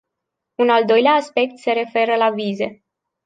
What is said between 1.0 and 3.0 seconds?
aspect se referă la vize.